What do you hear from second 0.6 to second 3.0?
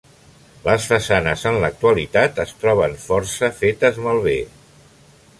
Les façanes en l'actualitat es troben